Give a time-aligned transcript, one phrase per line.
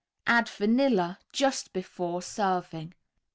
[0.25, 2.95] Add vanilla, just before serving.